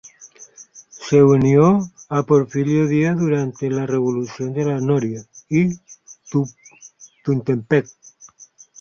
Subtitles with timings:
[0.89, 5.69] Se unió a Porfirio Díaz durante las revoluciones de la Noria y
[7.21, 7.85] Tuxtepec.